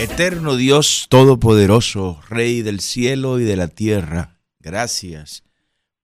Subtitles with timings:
[0.00, 5.44] Eterno Dios Todopoderoso, Rey del cielo y de la tierra, gracias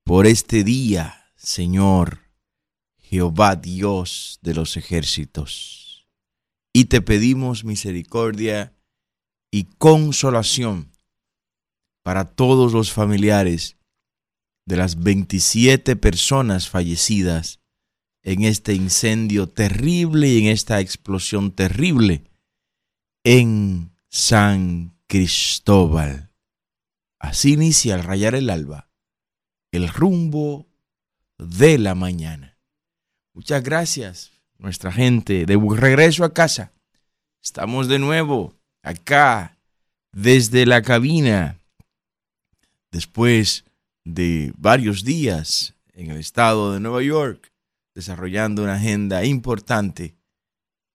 [0.05, 2.21] por este día, Señor,
[2.99, 6.07] Jehová Dios de los ejércitos.
[6.75, 8.75] Y te pedimos misericordia
[9.51, 10.93] y consolación
[12.03, 13.79] para todos los familiares
[14.67, 17.61] de las 27 personas fallecidas
[18.23, 22.25] en este incendio terrible y en esta explosión terrible
[23.29, 26.31] en San Cristóbal.
[27.19, 28.89] Así inicia al rayar el alba
[29.73, 30.69] el rumbo
[31.37, 32.57] de la mañana.
[33.35, 36.73] Muchas gracias, nuestra gente, de regreso a casa.
[37.43, 39.59] Estamos de nuevo acá
[40.13, 41.59] desde la cabina
[42.93, 43.65] después
[44.05, 47.53] de varios días en el estado de Nueva York
[47.93, 50.15] desarrollando una agenda importante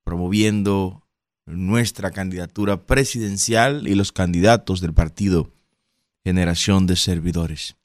[0.06, 1.01] promoviendo
[1.46, 5.52] nuestra candidatura presidencial y los candidatos del partido
[6.24, 7.76] Generación de Servidores.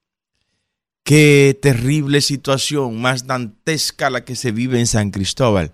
[1.04, 5.72] Qué terrible situación, más dantesca la que se vive en San Cristóbal.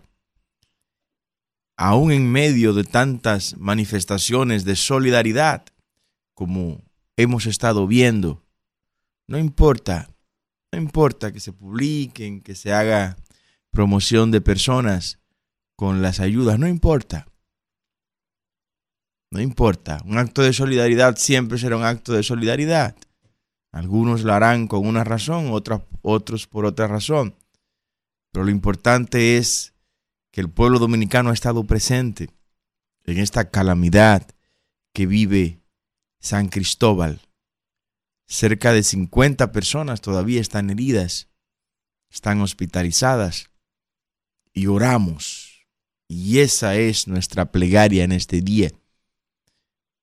[1.77, 5.65] Aún en medio de tantas manifestaciones de solidaridad
[6.35, 6.83] como
[7.17, 8.43] hemos estado viendo,
[9.27, 10.11] no importa,
[10.71, 13.17] no importa que se publiquen, que se haga
[13.71, 15.19] promoción de personas
[15.77, 17.32] con las ayudas, no importa.
[19.33, 22.95] No importa, un acto de solidaridad siempre será un acto de solidaridad.
[23.73, 25.51] Algunos lo harán con una razón,
[26.03, 27.35] otros por otra razón.
[28.31, 29.73] Pero lo importante es
[30.33, 32.29] que el pueblo dominicano ha estado presente
[33.05, 34.29] en esta calamidad
[34.93, 35.63] que vive
[36.21, 37.23] San Cristóbal.
[38.29, 41.31] Cerca de 50 personas todavía están heridas,
[42.11, 43.49] están hospitalizadas
[44.53, 45.65] y oramos.
[46.07, 48.71] Y esa es nuestra plegaria en este día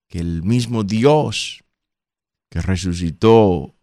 [0.09, 1.63] que el mismo Dios
[2.49, 3.75] que resucitó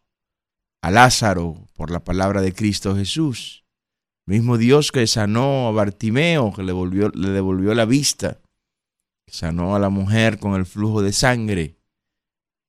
[0.83, 3.65] a Lázaro por la palabra de Cristo Jesús,
[4.27, 8.41] el mismo Dios que sanó a Bartimeo, que le, volvió, devolvió la vista,
[9.25, 11.77] que sanó a la mujer con el flujo de sangre,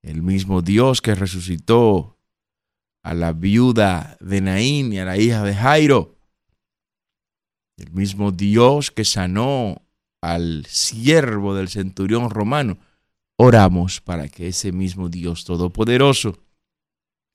[0.03, 2.17] el mismo Dios que resucitó
[3.03, 6.15] a la viuda de Naín y a la hija de Jairo,
[7.77, 9.81] el mismo Dios que sanó
[10.21, 12.77] al siervo del centurión romano,
[13.37, 16.37] oramos para que ese mismo Dios Todopoderoso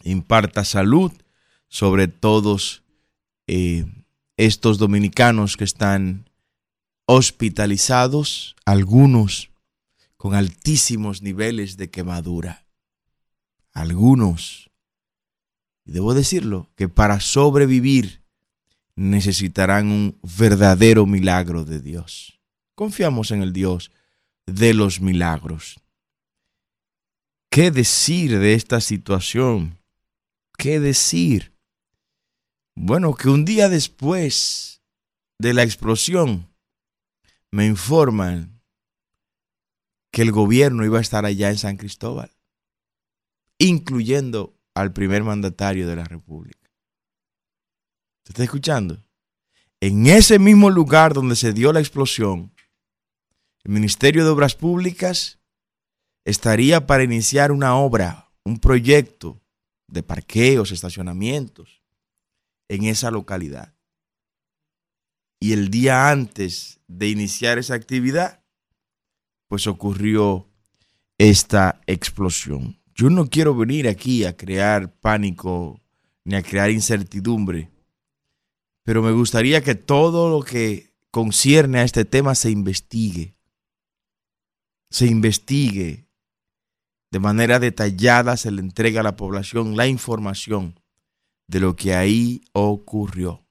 [0.02, 1.12] imparta salud
[1.68, 2.82] sobre todos
[3.46, 3.86] eh,
[4.36, 6.28] estos dominicanos que están
[7.06, 9.50] hospitalizados, algunos
[10.16, 12.66] con altísimos niveles de quemadura,
[13.72, 14.70] algunos,
[15.84, 18.22] y debo decirlo, que para sobrevivir
[18.94, 22.38] necesitarán un verdadero milagro de Dios.
[22.74, 23.90] Confiamos en el Dios
[24.46, 25.80] de los milagros.
[27.52, 29.78] ¿Qué decir de esta situación?
[30.56, 31.54] ¿Qué decir?
[32.74, 34.80] Bueno, que un día después
[35.38, 36.50] de la explosión
[37.50, 38.62] me informan
[40.10, 42.34] que el gobierno iba a estar allá en San Cristóbal,
[43.58, 46.70] incluyendo al primer mandatario de la República.
[48.24, 49.04] ¿Se está escuchando?
[49.78, 52.54] En ese mismo lugar donde se dio la explosión,
[53.62, 55.41] el Ministerio de Obras Públicas
[56.24, 59.40] estaría para iniciar una obra, un proyecto
[59.88, 61.82] de parqueos, estacionamientos
[62.68, 63.74] en esa localidad.
[65.40, 68.44] Y el día antes de iniciar esa actividad,
[69.48, 70.48] pues ocurrió
[71.18, 72.80] esta explosión.
[72.94, 75.80] Yo no quiero venir aquí a crear pánico
[76.24, 77.70] ni a crear incertidumbre,
[78.84, 83.36] pero me gustaría que todo lo que concierne a este tema se investigue.
[84.90, 86.06] Se investigue
[87.12, 90.80] de manera detallada se le entrega a la población la información
[91.46, 93.46] de lo que ahí ocurrió,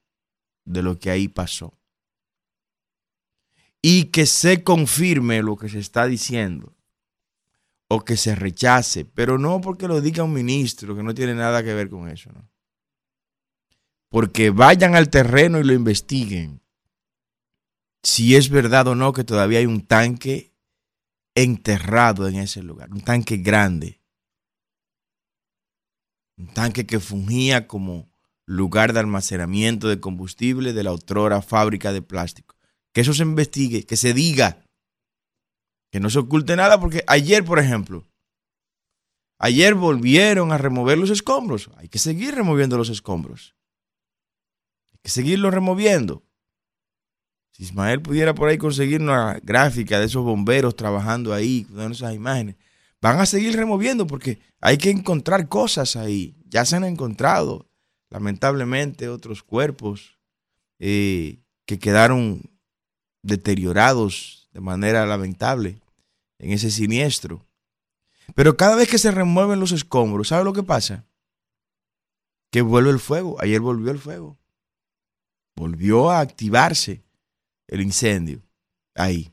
[0.64, 1.78] de lo que ahí pasó.
[3.80, 6.74] Y que se confirme lo que se está diciendo
[7.86, 11.62] o que se rechace, pero no porque lo diga un ministro, que no tiene nada
[11.62, 12.50] que ver con eso, ¿no?
[14.08, 16.60] Porque vayan al terreno y lo investiguen.
[18.02, 20.51] Si es verdad o no que todavía hay un tanque
[21.34, 24.00] enterrado en ese lugar, un tanque grande,
[26.36, 28.10] un tanque que fungía como
[28.46, 32.56] lugar de almacenamiento de combustible de la otrora fábrica de plástico.
[32.92, 34.66] Que eso se investigue, que se diga,
[35.90, 38.06] que no se oculte nada, porque ayer, por ejemplo,
[39.38, 41.70] ayer volvieron a remover los escombros.
[41.76, 43.54] Hay que seguir removiendo los escombros.
[44.92, 46.24] Hay que seguirlos removiendo.
[47.62, 52.56] Ismael pudiera por ahí conseguir una gráfica de esos bomberos trabajando ahí, con esas imágenes,
[53.00, 56.34] van a seguir removiendo porque hay que encontrar cosas ahí.
[56.48, 57.70] Ya se han encontrado,
[58.10, 60.18] lamentablemente, otros cuerpos
[60.80, 62.42] eh, que quedaron
[63.22, 65.78] deteriorados de manera lamentable
[66.40, 67.46] en ese siniestro.
[68.34, 71.04] Pero cada vez que se remueven los escombros, ¿sabe lo que pasa?
[72.50, 73.36] Que vuelve el fuego.
[73.40, 74.36] Ayer volvió el fuego.
[75.54, 77.04] Volvió a activarse
[77.68, 78.42] el incendio
[78.94, 79.32] ahí.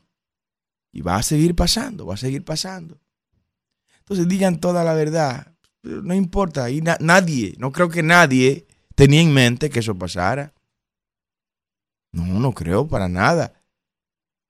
[0.92, 3.00] Y va a seguir pasando, va a seguir pasando.
[4.00, 5.54] Entonces digan toda la verdad.
[5.82, 10.52] No importa, ahí nadie, no creo que nadie tenía en mente que eso pasara.
[12.12, 13.54] No, no creo para nada.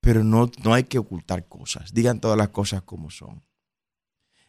[0.01, 1.93] Pero no, no hay que ocultar cosas.
[1.93, 3.45] Digan todas las cosas como son.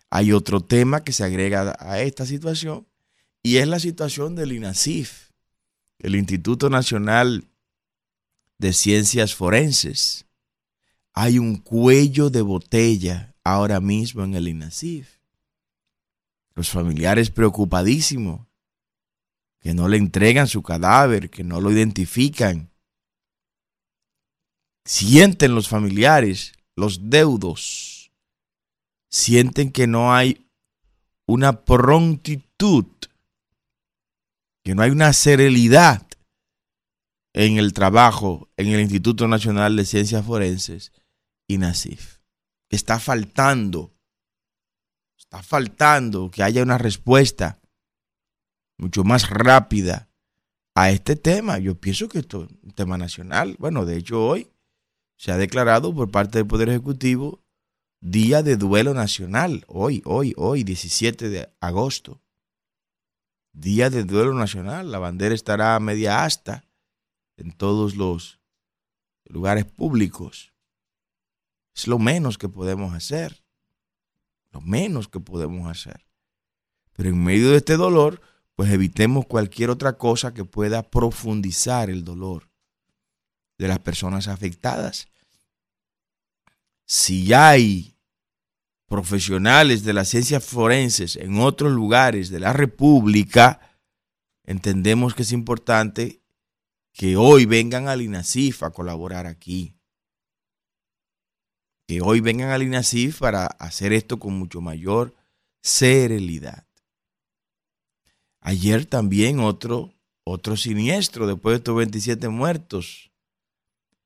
[0.10, 2.88] Hay otro tema que se agrega a esta situación
[3.44, 5.31] y es la situación del INASIF,
[6.00, 7.50] el Instituto Nacional
[8.61, 10.27] de Ciencias Forenses.
[11.13, 15.17] Hay un cuello de botella ahora mismo en el INASIF.
[16.53, 18.45] Los familiares preocupadísimos,
[19.59, 22.69] que no le entregan su cadáver, que no lo identifican.
[24.85, 28.11] Sienten los familiares, los deudos,
[29.09, 30.45] sienten que no hay
[31.25, 32.85] una prontitud,
[34.63, 36.10] que no hay una serenidad
[37.33, 40.92] en el trabajo en el Instituto Nacional de Ciencias Forenses,
[41.48, 42.19] INASIF.
[42.69, 43.94] Está faltando,
[45.18, 47.60] está faltando que haya una respuesta
[48.78, 50.10] mucho más rápida
[50.75, 51.60] a este tema.
[51.60, 53.56] Yo pienso que esto es un tema nacional.
[53.60, 54.51] Bueno, de hecho hoy
[55.18, 57.44] se ha declarado por parte del Poder Ejecutivo
[58.01, 59.63] Día de Duelo Nacional.
[59.68, 62.22] Hoy, hoy, hoy, 17 de agosto.
[63.54, 64.92] Día de Duelo Nacional.
[64.92, 66.66] La bandera estará a media asta
[67.38, 68.39] en todos los
[69.25, 70.54] lugares públicos.
[71.74, 73.44] Es lo menos que podemos hacer.
[74.51, 76.06] Lo menos que podemos hacer.
[76.94, 78.22] Pero en medio de este dolor,
[78.56, 82.50] pues evitemos cualquier otra cosa que pueda profundizar el dolor
[83.57, 85.07] de las personas afectadas.
[86.86, 87.95] Si hay
[88.88, 93.62] profesionales de las ciencias forenses en otros lugares de la República,
[94.44, 96.20] entendemos que es importante
[96.93, 99.75] que hoy vengan al INASIF a colaborar aquí.
[101.88, 105.15] Que hoy vengan al INASIF para hacer esto con mucho mayor
[105.61, 106.65] serenidad.
[108.41, 109.93] Ayer también otro,
[110.23, 113.11] otro siniestro, después de estos 27 muertos.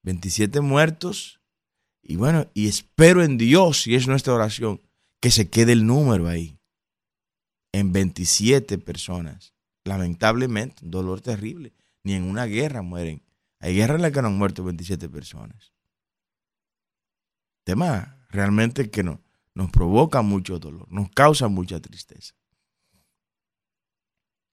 [0.04, 1.40] 27 muertos.
[2.04, 4.82] Y bueno, y espero en Dios, y es nuestra oración,
[5.22, 6.60] que se quede el número ahí.
[7.72, 9.54] En 27 personas.
[9.84, 11.74] Lamentablemente, dolor terrible
[12.06, 13.24] ni en una guerra mueren.
[13.60, 15.74] Hay guerras en las que no han muerto 27 personas.
[17.64, 19.24] Tema realmente que no,
[19.56, 22.36] nos provoca mucho dolor, nos causa mucha tristeza.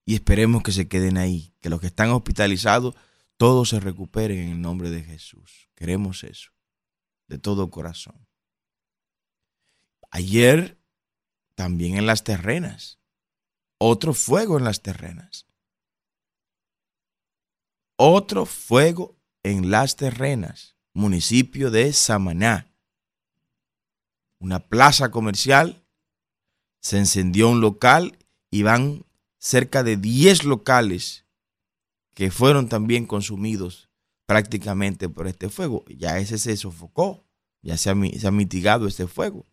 [0.06, 2.94] Y esperemos que se queden ahí, que los que están hospitalizados,
[3.36, 5.68] todos se recuperen en el nombre de Jesús.
[5.74, 6.52] Queremos eso,
[7.28, 8.26] de todo corazón.
[10.10, 10.80] Ayer,
[11.54, 12.98] también en las terrenas,
[13.76, 15.51] otro fuego en las terrenas
[18.04, 22.74] otro fuego en Las Terrenas, municipio de Samaná.
[24.40, 25.84] Una plaza comercial,
[26.80, 28.18] se encendió un local
[28.50, 29.04] y van
[29.38, 31.26] cerca de 10 locales
[32.14, 33.88] que fueron también consumidos
[34.26, 35.84] prácticamente por este fuego.
[35.86, 37.24] Ya ese se sofocó,
[37.62, 39.46] ya se ha, se ha mitigado este fuego.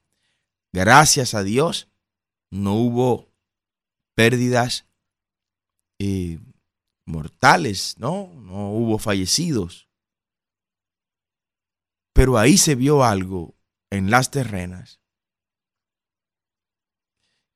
[0.73, 1.87] Gracias a Dios
[2.49, 3.31] no hubo
[4.15, 4.87] pérdidas
[5.99, 6.39] eh,
[7.09, 8.31] mortales, ¿no?
[8.35, 9.89] No hubo fallecidos.
[12.13, 13.55] Pero ahí se vio algo
[13.89, 15.01] en las terrenas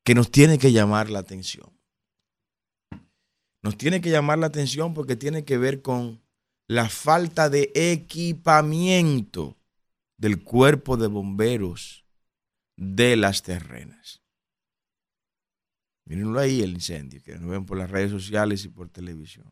[0.04, 1.72] que nos tiene que llamar la atención.
[3.62, 6.22] Nos tiene que llamar la atención porque tiene que ver con
[6.68, 9.58] la falta de equipamiento
[10.18, 12.06] del cuerpo de bomberos
[12.76, 14.23] de las terrenas.
[16.06, 19.52] Mírenlo ahí el incendio, que nos ven por las redes sociales y por televisión.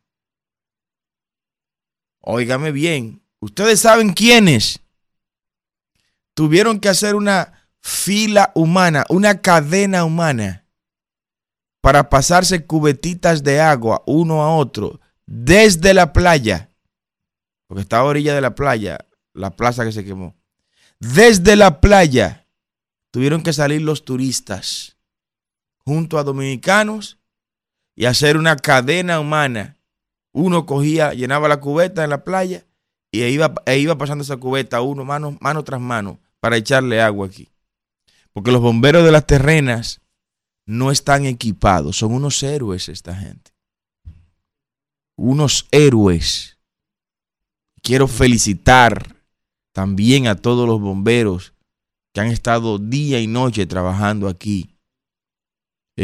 [2.19, 4.79] Óigame bien, ustedes saben quiénes
[6.33, 10.67] tuvieron que hacer una fila humana, una cadena humana,
[11.81, 16.69] para pasarse cubetitas de agua uno a otro desde la playa,
[17.67, 18.99] porque estaba a orilla de la playa,
[19.33, 20.35] la plaza que se quemó.
[20.99, 22.47] Desde la playa
[23.09, 24.97] tuvieron que salir los turistas
[25.85, 27.19] junto a dominicanos
[27.95, 29.77] y hacer una cadena humana.
[30.33, 32.65] Uno cogía, llenaba la cubeta en la playa
[33.11, 37.27] y iba, e iba pasando esa cubeta uno, mano, mano tras mano, para echarle agua
[37.27, 37.49] aquí.
[38.31, 40.01] Porque los bomberos de las terrenas
[40.65, 43.51] no están equipados, son unos héroes esta gente.
[45.17, 46.57] Unos héroes.
[47.81, 49.17] Quiero felicitar
[49.73, 51.53] también a todos los bomberos
[52.13, 54.70] que han estado día y noche trabajando aquí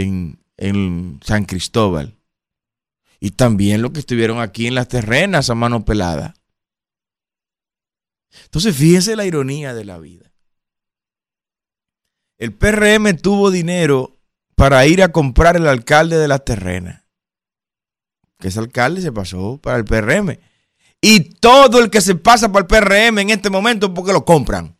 [0.01, 2.15] en, San Cristóbal.
[3.19, 6.35] Y también los que estuvieron aquí en las terrenas a mano pelada.
[8.43, 10.31] Entonces, fíjense la ironía de la vida.
[12.37, 14.19] El PRM tuvo dinero
[14.55, 17.03] para ir a comprar el alcalde de las terrenas.
[18.39, 20.37] Que ese alcalde se pasó para el PRM.
[21.01, 24.25] Y todo el que se pasa para el PRM en este momento es porque lo
[24.25, 24.77] compran.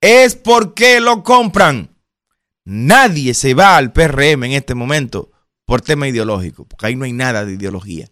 [0.00, 1.95] Es porque lo compran.
[2.66, 5.30] Nadie se va al PRM en este momento
[5.64, 8.10] por tema ideológico, porque ahí no hay nada de ideología.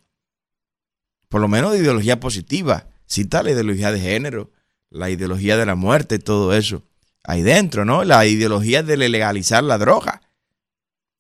[1.28, 2.86] Por lo menos de ideología positiva.
[3.06, 4.52] Cita la ideología de género,
[4.90, 6.84] la ideología de la muerte, todo eso.
[7.24, 8.04] Ahí dentro, ¿no?
[8.04, 10.22] La ideología de legalizar la droga.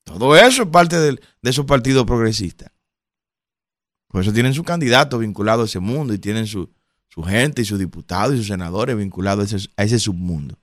[0.04, 2.70] Todo eso es parte de, esos partidos progresistas.
[4.06, 6.72] Por eso tienen su candidato vinculado a ese mundo y tienen su,
[7.26, 10.56] gente y sus diputados y sus senadores vinculados a ese submundo.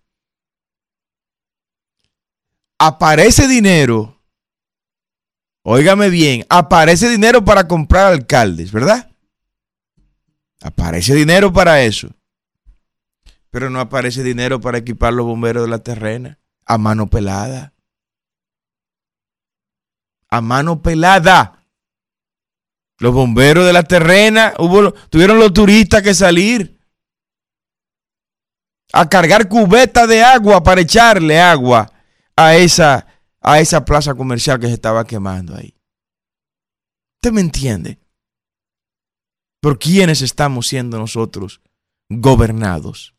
[2.84, 4.20] Aparece dinero,
[5.62, 9.12] óigame bien, aparece dinero para comprar alcaldes, ¿verdad?
[10.64, 12.10] Aparece dinero para eso.
[13.52, 16.40] Pero no aparece dinero para equipar los bomberos de la terrena.
[16.66, 17.72] A mano pelada.
[20.32, 21.64] A mano pelada.
[22.98, 24.56] Los bomberos de la terrena,
[25.12, 26.80] tuvieron los turistas que salir
[28.92, 31.92] a cargar cubetas de agua para echarle agua
[32.36, 33.08] a esa,
[33.42, 35.76] a esa plaza comercial que se estaba quemando ahí.
[37.18, 38.00] ¿Usted me entiende?
[39.62, 41.62] ¿Por quiénes estamos siendo nosotros
[42.10, 43.14] gobernados?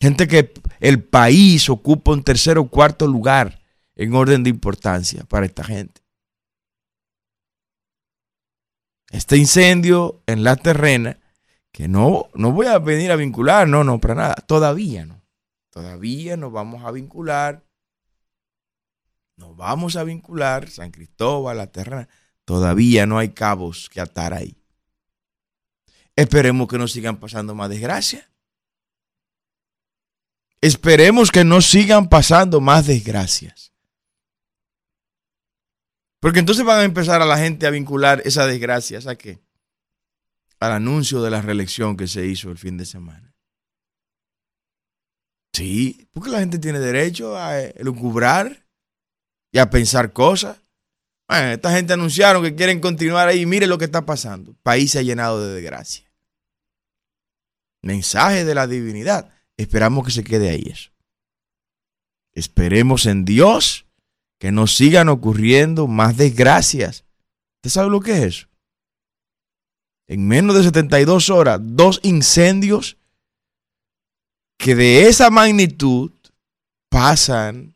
[0.00, 3.62] Gente que el país ocupa un tercer o cuarto lugar
[3.96, 6.02] en orden de importancia para esta gente.
[9.10, 11.18] Este incendio en la terrena,
[11.72, 15.22] que no, no voy a venir a vincular, no, no, para nada, todavía no.
[15.70, 17.63] Todavía nos vamos a vincular.
[19.36, 22.08] Nos vamos a vincular, San Cristóbal, la terrena.
[22.44, 24.56] Todavía no hay cabos que atar ahí.
[26.16, 28.28] Esperemos que no sigan pasando más desgracias.
[30.60, 33.72] Esperemos que no sigan pasando más desgracias.
[36.20, 39.40] Porque entonces van a empezar a la gente a vincular esas desgracias a qué?
[40.60, 43.34] Al anuncio de la reelección que se hizo el fin de semana.
[45.52, 48.63] Sí, porque la gente tiene derecho a lucubrar
[49.54, 50.58] y a pensar cosas.
[51.26, 53.46] Bueno, esta gente anunciaron que quieren continuar ahí.
[53.46, 54.54] Mire lo que está pasando.
[54.62, 56.04] País se ha llenado de desgracia
[57.84, 59.30] mensaje de la divinidad.
[59.56, 60.90] Esperamos que se quede ahí eso.
[62.32, 63.86] Esperemos en Dios
[64.40, 67.04] que nos sigan ocurriendo más desgracias.
[67.58, 68.48] ¿Usted sabe lo que es eso?
[70.08, 72.96] En menos de 72 horas, dos incendios
[74.58, 76.10] que de esa magnitud
[76.90, 77.73] pasan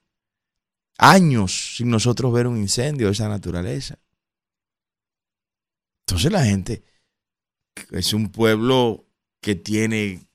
[0.99, 3.99] años sin nosotros ver un incendio de esa naturaleza.
[6.07, 6.83] Entonces la gente
[7.91, 9.07] es un pueblo
[9.41, 10.27] que tiene,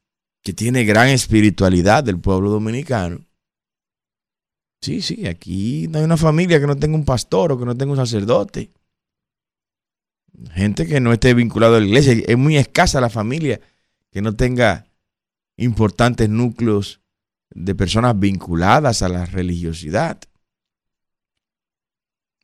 [0.41, 3.25] que tiene gran espiritualidad del pueblo dominicano.
[4.81, 7.75] Sí, sí, aquí no hay una familia que no tenga un pastor o que no
[7.75, 8.71] tenga un sacerdote.
[10.51, 12.13] Gente que no esté vinculada a la iglesia.
[12.25, 13.61] Es muy escasa la familia
[14.11, 14.85] que no tenga
[15.57, 17.01] importantes núcleos
[17.51, 20.19] de personas vinculadas a la religiosidad.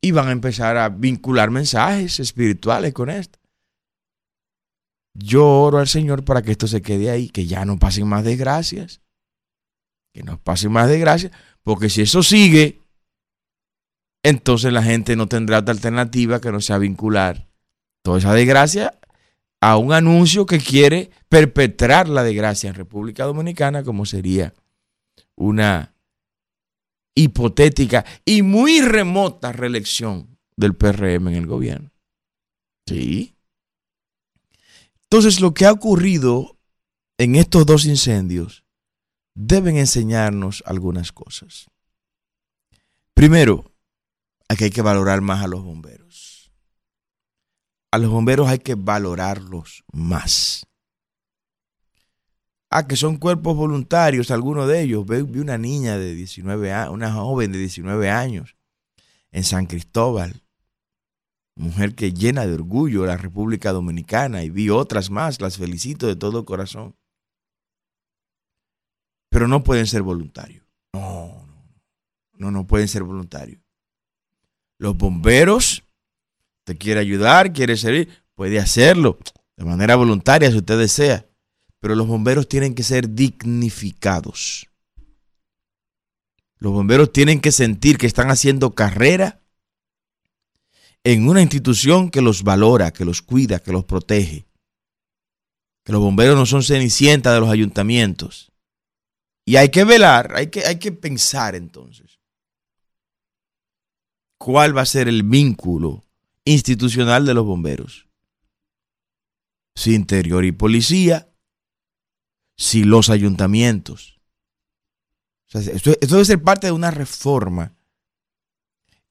[0.01, 3.39] Y van a empezar a vincular mensajes espirituales con esto.
[5.13, 8.23] Yo oro al Señor para que esto se quede ahí, que ya no pasen más
[8.23, 9.01] desgracias.
[10.13, 11.31] Que no pasen más desgracias,
[11.63, 12.79] porque si eso sigue,
[14.23, 17.47] entonces la gente no tendrá otra alternativa que no sea vincular
[18.01, 18.99] toda esa desgracia
[19.61, 24.53] a un anuncio que quiere perpetrar la desgracia en República Dominicana, como sería
[25.35, 25.93] una
[27.15, 31.91] hipotética y muy remota reelección del PRM en el gobierno.
[32.87, 33.35] Sí.
[35.03, 36.57] Entonces, lo que ha ocurrido
[37.17, 38.63] en estos dos incendios
[39.35, 41.67] deben enseñarnos algunas cosas.
[43.13, 43.73] Primero,
[44.47, 46.51] aquí hay que valorar más a los bomberos.
[47.91, 50.65] A los bomberos hay que valorarlos más.
[52.71, 55.05] Ah, que son cuerpos voluntarios, algunos de ellos.
[55.05, 58.55] Vi una niña de 19 años, una joven de 19 años
[59.31, 60.41] en San Cristóbal.
[61.55, 66.15] mujer que llena de orgullo la República Dominicana y vi otras más, las felicito de
[66.15, 66.95] todo corazón.
[69.29, 70.65] Pero no pueden ser voluntarios.
[70.93, 71.45] No,
[72.33, 73.61] no, no pueden ser voluntarios.
[74.77, 75.83] Los bomberos,
[76.63, 79.17] te quiere ayudar, quiere servir, puede hacerlo
[79.57, 81.28] de manera voluntaria si usted desea.
[81.79, 84.67] Pero los bomberos tienen que ser dignificados.
[86.57, 89.41] Los bomberos tienen que sentir que están haciendo carrera
[91.03, 94.45] en una institución que los valora, que los cuida, que los protege.
[95.83, 98.51] Que los bomberos no son cenicienta de los ayuntamientos.
[99.45, 102.19] Y hay que velar, hay que, hay que pensar entonces.
[104.37, 106.05] ¿Cuál va a ser el vínculo
[106.45, 108.07] institucional de los bomberos?
[109.75, 111.28] Si interior y policía,
[112.59, 114.19] si los ayuntamientos.
[115.53, 117.73] esto debe ser parte de una reforma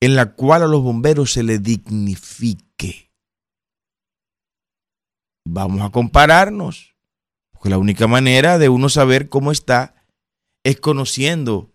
[0.01, 3.11] en la cual a los bomberos se les dignifique.
[5.47, 6.95] Vamos a compararnos,
[7.51, 10.05] porque la única manera de uno saber cómo está
[10.63, 11.75] es conociendo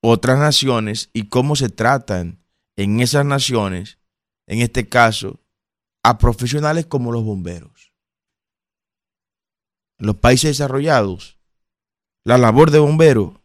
[0.00, 2.42] otras naciones y cómo se tratan
[2.74, 3.98] en esas naciones,
[4.46, 5.40] en este caso,
[6.02, 7.77] a profesionales como los bomberos.
[9.98, 11.38] En los países desarrollados,
[12.24, 13.42] la labor de bombero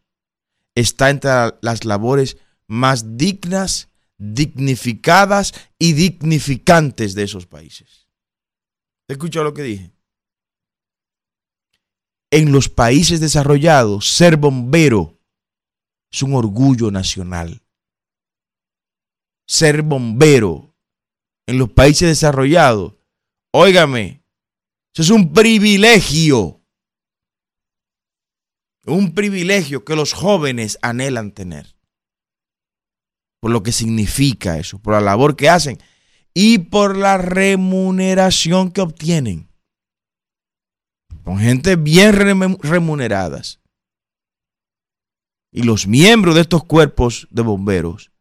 [0.75, 1.31] está entre
[1.62, 8.07] las labores más dignas, dignificadas y dignificantes de esos países.
[9.07, 9.91] ¿Escuchó lo que dije?
[12.31, 15.19] En los países desarrollados, ser bombero
[16.12, 17.62] es un orgullo nacional.
[19.48, 20.75] Ser bombero
[21.45, 22.93] en los países desarrollados,
[23.51, 24.22] óigame,
[24.93, 26.62] eso es un privilegio.
[28.85, 31.73] Un privilegio que los jóvenes anhelan tener
[33.43, 35.77] por lo que significa eso, por la labor que hacen
[36.33, 39.49] y por la remuneración que obtienen.
[41.25, 42.13] Con gente bien
[42.62, 43.60] remuneradas.
[45.51, 48.13] Y los miembros de estos cuerpos de bomberos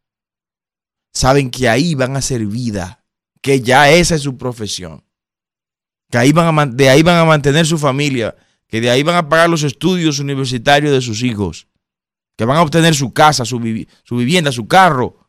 [1.14, 3.06] saben que ahí van a hacer vida,
[3.42, 5.04] que ya esa es su profesión,
[6.12, 8.36] que de ahí van a mantener su familia,
[8.68, 11.66] que de ahí van a pagar los estudios universitarios de sus hijos
[12.36, 15.28] que van a obtener su casa, su, vivienda, su carro,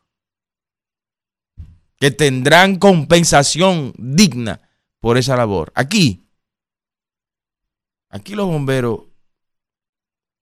[1.96, 4.60] que tendrán compensación digna
[5.00, 5.72] por esa labor.
[5.74, 6.26] Aquí,
[8.08, 9.00] aquí los bomberos,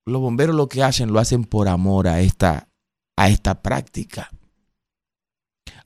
[0.06, 2.68] los bomberos lo que hacen, lo hacen por amor a esta,
[3.16, 4.30] a esta práctica.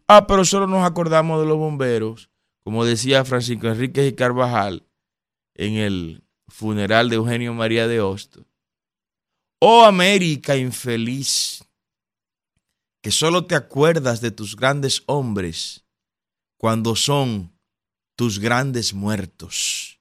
[0.08, 2.30] Ah, pero solo nos acordamos de los bomberos,
[2.66, 4.84] como decía Francisco Enrique y Carvajal
[5.54, 8.44] en el funeral de Eugenio María de Hosto
[9.60, 11.64] Oh América infeliz,
[13.02, 15.84] que solo te acuerdas de tus grandes hombres
[16.56, 17.56] cuando son
[18.16, 20.00] tus grandes muertos.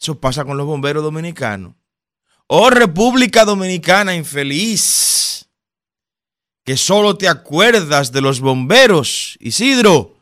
[0.00, 1.74] Eso pasa con los bomberos dominicanos.
[2.46, 5.48] Oh República Dominicana infeliz,
[6.62, 10.14] que solo te acuerdas de los bomberos, Isidro,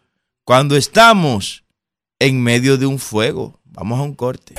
[0.45, 1.65] cuando estamos
[2.19, 3.61] en medio de un fuego.
[3.65, 4.55] Vamos a un corte.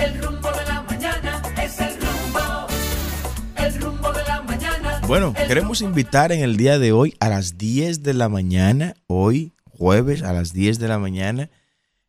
[5.08, 9.54] Bueno, queremos invitar en el día de hoy a las 10 de la mañana, hoy
[9.69, 11.50] jueves a las 10 de la mañana,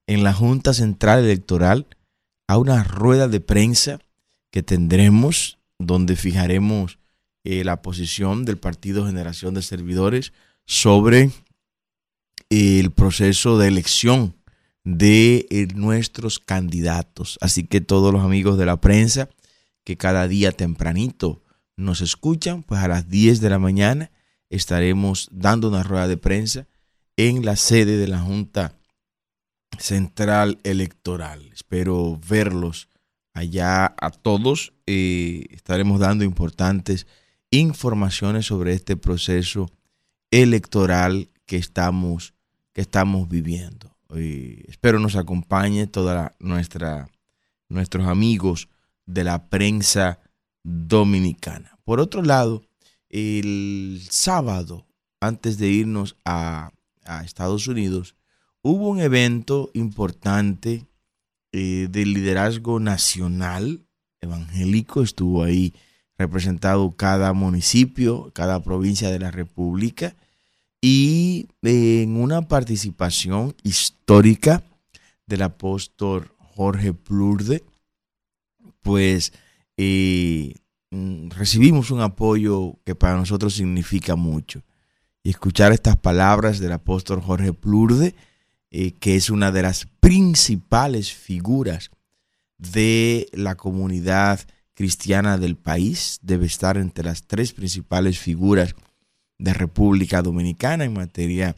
[0.06, 1.86] en la Junta Central Electoral,
[2.46, 3.98] a una rueda de prensa
[4.50, 6.98] que tendremos donde fijaremos
[7.42, 10.32] eh, la posición del Partido Generación de Servidores
[10.64, 11.30] sobre
[12.50, 14.36] el proceso de elección
[14.84, 17.38] de eh, nuestros candidatos.
[17.40, 19.28] Así que todos los amigos de la prensa
[19.82, 21.42] que cada día tempranito
[21.76, 24.10] nos escuchan, pues a las 10 de la mañana
[24.50, 26.66] estaremos dando una rueda de prensa
[27.16, 28.76] en la sede de la Junta
[29.78, 31.50] Central Electoral.
[31.52, 32.88] Espero verlos
[33.32, 34.72] allá a todos.
[34.86, 37.06] Eh, estaremos dando importantes
[37.50, 39.70] informaciones sobre este proceso
[40.30, 42.34] electoral que estamos,
[42.72, 43.96] que estamos viviendo.
[44.14, 47.08] Eh, espero nos acompañe toda nuestra,
[47.68, 48.68] nuestros amigos
[49.06, 50.20] de la prensa
[50.62, 51.78] dominicana.
[51.84, 52.62] Por otro lado,
[53.08, 54.86] el sábado,
[55.20, 56.72] antes de irnos a,
[57.22, 58.16] Estados Unidos,
[58.62, 60.86] hubo un evento importante
[61.52, 63.84] eh, de liderazgo nacional
[64.22, 65.02] evangélico.
[65.02, 65.74] Estuvo ahí
[66.16, 70.16] representado cada municipio, cada provincia de la República
[70.86, 74.62] y en una participación histórica
[75.24, 77.64] del apóstol Jorge Plurde,
[78.82, 79.32] pues
[79.78, 80.56] y
[80.90, 84.60] mm, recibimos un apoyo que para nosotros significa mucho.
[85.22, 88.14] Y escuchar estas palabras del apóstol Jorge Plurde
[88.70, 91.90] eh, que es una de las principales figuras
[92.58, 94.40] de la comunidad
[94.74, 98.74] cristiana del país, debe estar entre las tres principales figuras
[99.38, 101.56] de República Dominicana en materia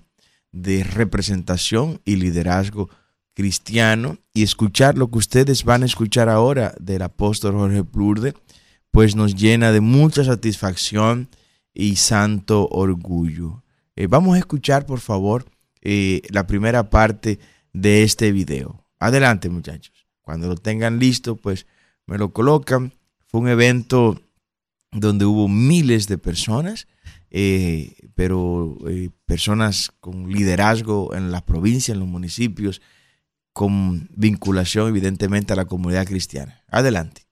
[0.52, 2.88] de representación y liderazgo
[3.34, 8.34] cristiano y escuchar lo que ustedes van a escuchar ahora del apóstol Jorge Plurde,
[8.90, 11.28] pues nos llena de mucha satisfacción
[11.74, 13.62] y santo orgullo.
[13.94, 15.44] Eh, vamos a escuchar, por favor,
[15.82, 17.38] eh, la primera parte
[17.74, 18.86] de este video.
[18.98, 20.06] Adelante, muchachos.
[20.22, 21.66] Cuando lo tengan listo, pues
[22.06, 22.94] me lo colocan.
[23.26, 24.20] Fue un evento
[24.90, 26.88] donde hubo miles de personas,
[27.38, 28.78] eh, pero
[29.26, 32.80] personas con liderazgo en las provincias, en los municipios,
[33.52, 36.64] con vinculación evidentemente a la comunidad cristiana.
[36.68, 37.26] Adelante.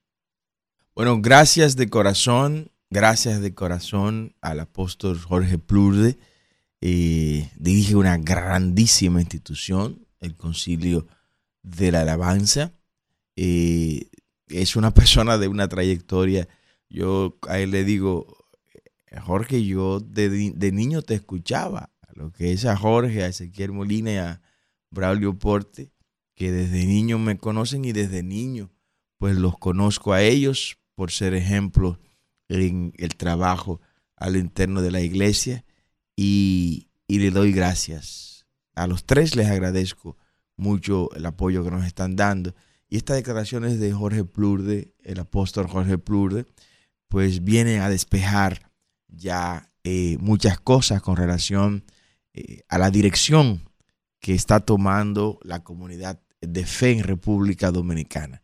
[0.93, 6.19] Bueno, gracias de corazón, gracias de corazón al apóstol Jorge Plurde.
[6.81, 11.07] Eh, dirige una grandísima institución, el Concilio
[11.63, 12.73] de la Alabanza.
[13.35, 14.11] Eh,
[14.49, 16.47] es una persona de una trayectoria.
[16.89, 18.44] Yo a él le digo,
[19.21, 24.11] Jorge, yo de, de niño te escuchaba, lo que es a Jorge, a Ezequiel Molina
[24.11, 24.41] y a
[24.89, 25.91] Braulio Porte
[26.35, 28.69] que desde niño me conocen y desde niño
[29.17, 31.99] pues los conozco a ellos por ser ejemplo
[32.49, 33.81] en el trabajo
[34.15, 35.65] al interno de la iglesia
[36.15, 38.45] y, y le doy gracias.
[38.75, 40.17] A los tres les agradezco
[40.57, 42.53] mucho el apoyo que nos están dando.
[42.87, 46.45] Y estas declaraciones de Jorge Plurde, el apóstol Jorge Plurde,
[47.07, 48.71] pues vienen a despejar
[49.15, 51.83] ya eh, muchas cosas con relación
[52.33, 53.61] eh, a la dirección
[54.19, 58.41] que está tomando la comunidad de fe en República Dominicana,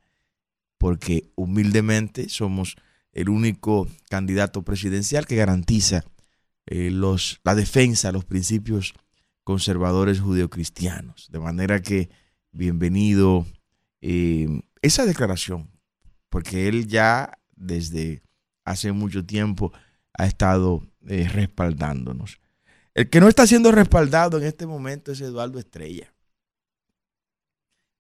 [0.78, 2.76] porque humildemente somos
[3.12, 6.04] el único candidato presidencial que garantiza
[6.68, 8.94] eh, los, la defensa de los principios
[9.44, 11.30] conservadores judeocristianos.
[11.32, 12.10] De manera que
[12.52, 13.46] bienvenido
[14.02, 15.70] esa declaración,
[16.30, 18.24] porque él ya desde
[18.64, 19.72] hace mucho tiempo
[20.22, 22.40] ha estado eh, respaldándonos.
[22.94, 26.14] El que no está siendo respaldado en este momento es Eduardo Estrella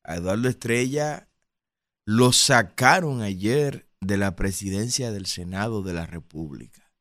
[0.04, 1.30] a Eduardo Estrella
[2.06, 6.92] lo sacaron ayer de la presidencia del Senado de la República.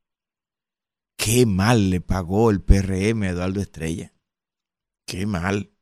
[1.16, 4.12] Qué mal le pagó el PRM a Eduardo Estrella.
[5.06, 5.72] Qué mal.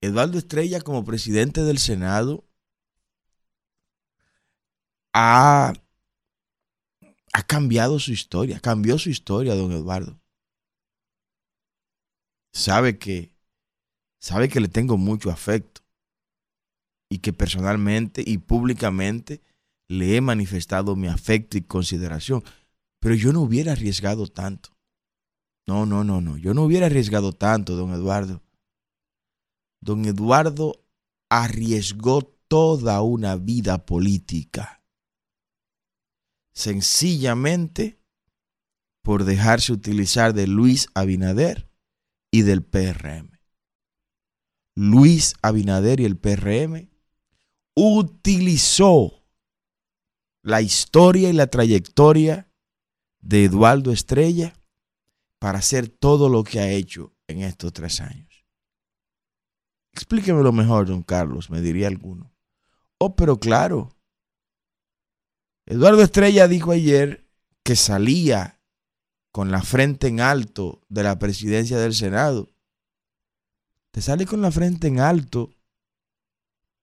[0.00, 2.44] Eduardo Estrella como presidente del Senado
[5.12, 5.72] ha,
[7.32, 10.20] ha cambiado su historia, cambió su historia, don Eduardo.
[12.52, 13.32] Sabe que
[14.20, 15.82] sabe que le tengo mucho afecto
[17.10, 19.40] y que personalmente y públicamente
[19.88, 22.42] le he manifestado mi afecto y consideración.
[23.00, 24.76] Pero yo no hubiera arriesgado tanto.
[25.66, 26.36] No, no, no, no.
[26.36, 28.42] Yo no hubiera arriesgado tanto, don Eduardo.
[29.80, 30.84] Don Eduardo
[31.30, 34.77] arriesgó toda una vida política.
[36.58, 38.00] Sencillamente
[39.04, 41.70] por dejarse utilizar de Luis Abinader
[42.32, 43.30] y del PRM.
[44.74, 46.90] Luis Abinader y el PRM
[47.76, 49.24] utilizó
[50.42, 52.50] la historia y la trayectoria
[53.20, 54.60] de Eduardo Estrella
[55.38, 58.44] para hacer todo lo que ha hecho en estos tres años.
[59.92, 62.34] Explíquemelo mejor, don Carlos, me diría alguno.
[62.98, 63.96] Oh, pero claro.
[65.70, 67.28] Eduardo Estrella dijo ayer
[67.62, 68.60] que salía
[69.30, 72.48] con la frente en alto de la presidencia del Senado
[73.90, 75.50] te sale con la frente en alto,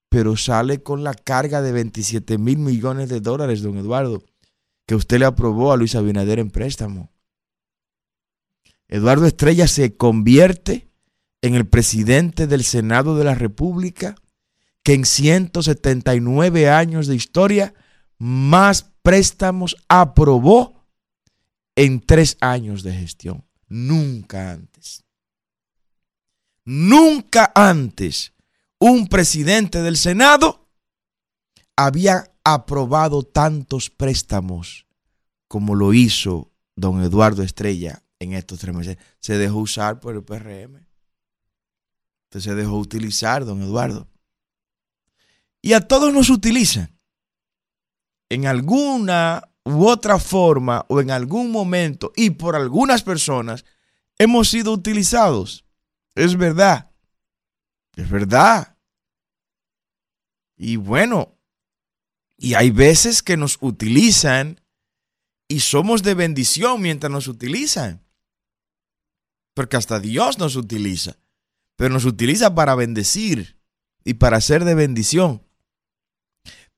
[0.09, 4.23] pero sale con la carga de 27 mil millones de dólares, don Eduardo,
[4.85, 7.11] que usted le aprobó a Luis Abinader en préstamo.
[8.87, 10.89] Eduardo Estrella se convierte
[11.41, 14.15] en el presidente del Senado de la República
[14.83, 17.73] que en 179 años de historia
[18.17, 20.85] más préstamos aprobó
[21.75, 23.45] en tres años de gestión.
[23.67, 25.03] Nunca antes.
[26.63, 28.33] Nunca antes
[28.79, 30.67] un presidente del Senado
[31.75, 34.85] había aprobado tantos préstamos
[35.47, 38.97] como lo hizo don Eduardo Estrella en estos tres meses.
[39.19, 40.85] Se dejó usar por el PRM.
[42.31, 44.09] se dejó utilizar, don Eduardo.
[45.61, 46.94] Y a todos nos utilizan.
[48.29, 53.65] En alguna u otra forma o en algún momento y por algunas personas
[54.17, 55.65] hemos sido utilizados.
[56.15, 56.91] Es verdad.
[57.95, 58.77] Es verdad.
[60.57, 61.37] Y bueno,
[62.37, 64.61] y hay veces que nos utilizan
[65.47, 68.05] y somos de bendición mientras nos utilizan.
[69.53, 71.17] Porque hasta Dios nos utiliza.
[71.77, 73.59] pero nos utiliza para bendecir
[74.05, 75.44] y para ser de bendición.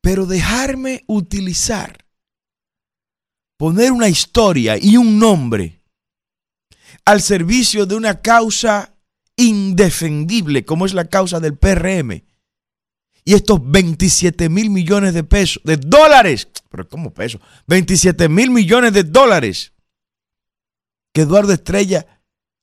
[0.01, 2.05] Pero dejarme utilizar,
[3.57, 5.81] poner una historia y un nombre
[7.05, 8.93] al servicio de una causa
[9.35, 12.23] indefendible como es la causa del PRM.
[13.23, 17.41] Y estos 27 mil millones de pesos, de dólares, pero ¿cómo pesos?
[17.67, 19.73] 27 mil millones de dólares
[21.13, 22.05] que Eduardo Estrella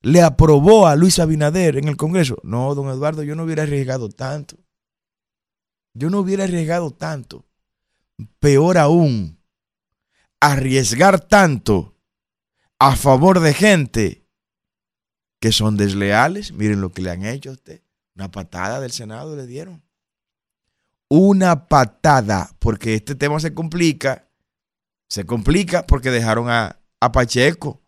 [0.02, 2.38] le aprobó a Luis Abinader en el Congreso.
[2.42, 4.56] No, don Eduardo, yo no hubiera arriesgado tanto.
[5.94, 7.46] Yo no hubiera arriesgado tanto.
[8.40, 9.40] Peor aún,
[10.40, 11.96] arriesgar tanto
[12.78, 14.26] a favor de gente
[15.40, 16.52] que son desleales.
[16.52, 17.82] Miren lo que le han hecho a usted.
[18.16, 19.82] Una patada del Senado le dieron.
[21.08, 24.28] Una patada, porque este tema se complica.
[25.08, 26.80] Se complica porque dejaron a,
[27.12, 27.68] Pacheco.
[27.68, 27.82] O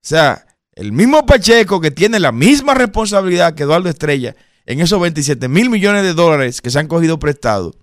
[0.00, 4.36] sea, el mismo Pacheco que tiene la misma responsabilidad que Eduardo Estrella
[4.68, 7.74] en esos 27 mil millones de dólares que se han cogido prestados,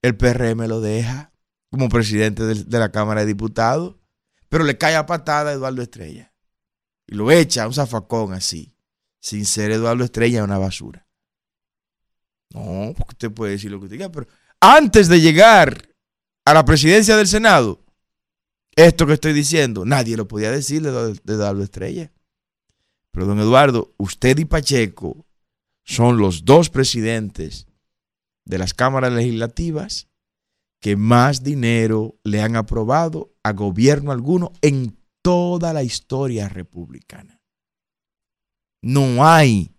[0.00, 1.30] el PRM lo deja
[1.70, 3.96] como presidente de, la Cámara de Diputados,
[4.48, 6.32] pero le cae a patada a Eduardo Estrella
[7.06, 8.74] y lo echa a un zafacón así,
[9.20, 11.06] sin ser Eduardo Estrella una basura.
[12.54, 14.26] No, porque usted puede decir lo que usted diga, pero
[14.58, 15.90] antes de llegar
[16.46, 17.84] a la presidencia del Senado,
[18.74, 22.10] esto que estoy diciendo, nadie lo podía decir de, Eduardo Estrella.
[23.12, 25.25] Pero don Eduardo, usted y Pacheco
[25.86, 27.68] son los dos presidentes
[28.44, 30.08] de las cámaras legislativas
[30.80, 37.40] que más dinero le han aprobado a gobierno alguno en toda la historia republicana.
[38.82, 39.72] No hay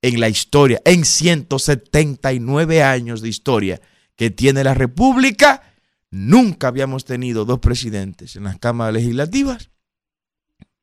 [0.00, 3.80] en la historia, en 179 años de historia
[4.16, 5.62] que tiene la República,
[6.10, 9.70] nunca habíamos tenido dos presidentes en las cámaras legislativas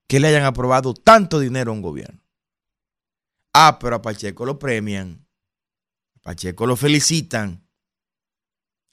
[0.07, 2.24] que le hayan aprobado tanto dinero a un gobierno.
[3.57, 5.25] Ah, pero a Pacheco lo premian,
[6.17, 7.65] a Pacheco lo felicitan,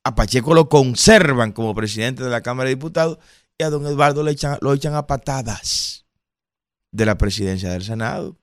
[0.05, 3.19] a Pacheco lo conservan como presidente de la Cámara de Diputados
[3.59, 6.07] y a don Eduardo echan, lo echan a patadas
[6.93, 8.39] de la presidencia del Senado.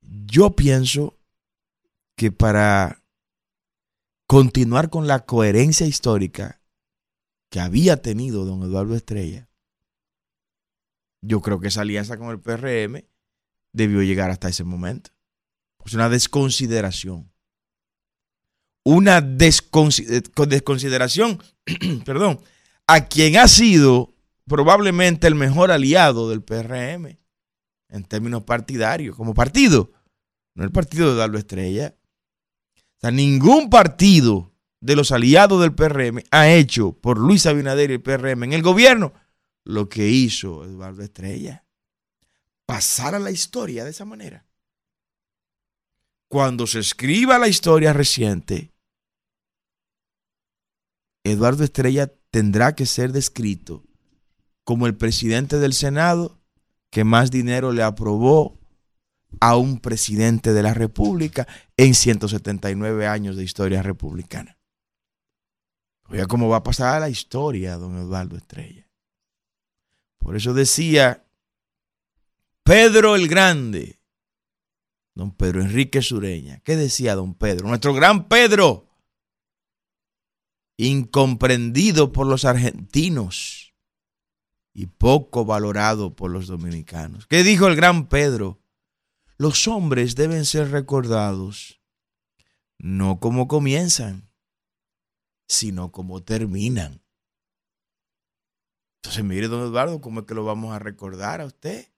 [0.00, 1.18] Yo pienso
[2.16, 3.02] que para
[4.26, 6.62] continuar con la coherencia histórica
[7.50, 9.50] que había tenido don Eduardo Estrella,
[11.20, 13.11] yo creo que esa alianza con el PRM
[13.72, 15.10] debió llegar hasta ese momento.
[15.84, 17.30] Es una desconsideración.
[18.84, 21.42] Una desconsideración,
[22.04, 22.40] perdón,
[22.86, 24.14] a quien ha sido
[24.46, 27.18] probablemente el mejor aliado del PRM
[27.88, 29.92] en términos partidarios, como partido,
[30.54, 31.94] no el partido de Eduardo Estrella.
[32.76, 37.94] O sea, ningún partido de los aliados del PRM ha hecho por Luis Abinader y
[37.94, 39.12] el PRM en el gobierno
[39.64, 41.61] lo que hizo Eduardo Estrella.
[42.66, 44.46] Pasar a la historia de esa manera.
[46.28, 48.72] Cuando se escriba la historia reciente,
[51.24, 53.84] Eduardo Estrella tendrá que ser descrito
[54.64, 56.40] como el presidente del Senado
[56.90, 58.58] que más dinero le aprobó
[59.40, 61.46] a un presidente de la República
[61.76, 64.58] en 179 años de historia republicana.
[66.08, 68.86] Oiga cómo va a pasar a la historia, don Eduardo Estrella.
[70.18, 71.24] Por eso decía
[72.64, 74.00] Pedro el Grande,
[75.14, 76.60] don Pedro Enrique Sureña.
[76.60, 77.68] ¿Qué decía don Pedro?
[77.68, 78.88] Nuestro gran Pedro,
[80.76, 83.74] incomprendido por los argentinos
[84.72, 87.26] y poco valorado por los dominicanos.
[87.26, 88.60] ¿Qué dijo el gran Pedro?
[89.36, 91.82] Los hombres deben ser recordados
[92.78, 94.28] no como comienzan,
[95.46, 97.00] sino como terminan.
[98.96, 101.91] Entonces, mire, don Eduardo, ¿cómo es que lo vamos a recordar a usted?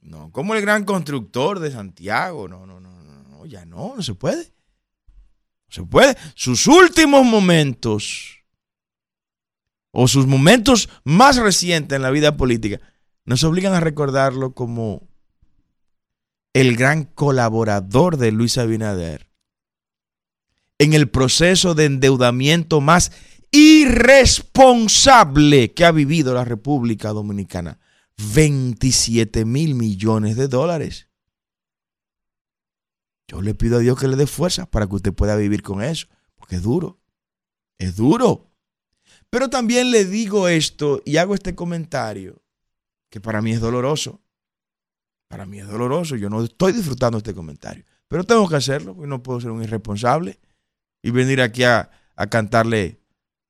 [0.00, 2.48] No, como el gran constructor de Santiago.
[2.48, 4.44] No, no, no, no, ya no, no se puede.
[4.44, 6.16] No se puede.
[6.34, 8.40] Sus últimos momentos
[9.92, 12.80] o sus momentos más recientes en la vida política,
[13.24, 15.08] nos obligan a recordarlo como
[16.52, 19.28] el gran colaborador de Luis Abinader
[20.78, 23.12] en el proceso de endeudamiento más
[23.50, 27.78] irresponsable que ha vivido la República Dominicana.
[28.34, 31.08] 27 mil millones de dólares.
[33.28, 35.82] Yo le pido a Dios que le dé fuerza para que usted pueda vivir con
[35.82, 36.98] eso, porque es duro,
[37.78, 38.50] es duro.
[39.30, 42.42] Pero también le digo esto y hago este comentario
[43.08, 44.20] que para mí es doloroso.
[45.28, 46.16] Para mí es doloroso.
[46.16, 47.84] Yo no estoy disfrutando este comentario.
[48.08, 50.40] Pero tengo que hacerlo, porque no puedo ser un irresponsable
[51.02, 51.90] y venir aquí a,
[52.28, 53.00] cantarle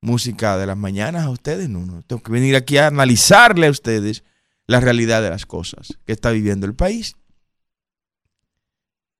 [0.01, 1.69] música de las mañanas a ustedes.
[1.69, 2.03] No, no.
[2.03, 4.23] Tengo que venir aquí a analizarle a ustedes
[4.71, 7.17] la realidad de las cosas que está viviendo el país.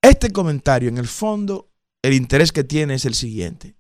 [0.01, 3.75] Este comentario, en el fondo, el interés que tiene es el siguiente.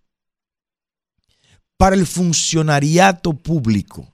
[1.76, 4.12] Para el funcionariato público,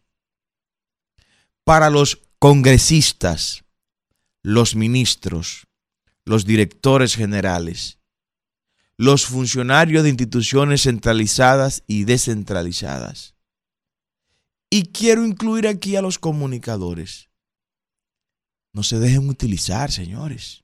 [1.64, 3.64] para los congresistas,
[4.42, 5.66] los ministros,
[6.26, 7.98] los directores generales,
[8.98, 13.34] los funcionarios de instituciones centralizadas y descentralizadas.
[14.68, 17.25] Y quiero incluir aquí a los comunicadores.
[18.76, 20.62] No se dejen utilizar, señores.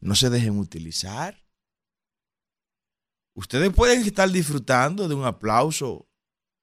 [0.00, 1.46] No se dejen utilizar.
[3.34, 6.08] Ustedes pueden estar disfrutando de un aplauso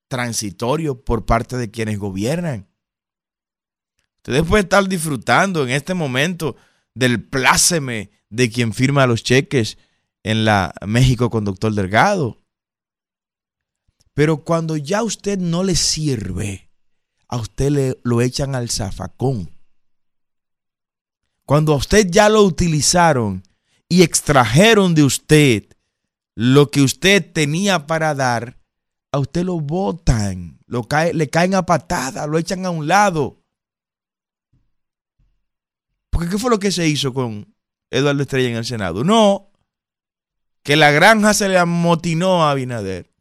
[0.09, 2.67] transitorio por parte de quienes gobiernan.
[4.17, 6.57] Ustedes pueden estar disfrutando en este momento
[6.93, 9.77] del pláceme de quien firma los cheques
[10.23, 12.43] en la México Conductor Delgado.
[14.13, 16.69] Pero cuando ya usted no le sirve,
[17.29, 19.54] a usted le, lo echan al zafacón.
[21.45, 23.43] Cuando a usted ya lo utilizaron
[23.87, 25.63] y extrajeron de usted
[26.35, 28.57] lo que usted tenía para dar,
[29.11, 30.59] a usted lo botan,
[31.13, 33.41] le caen a patada, lo echan a un lado.
[36.09, 37.53] Porque ¿qué fue lo que se hizo con
[37.91, 39.03] Eduardo Estrella en el Senado?
[39.03, 39.51] No,
[40.63, 43.13] que la granja se le amotinó a Abinader.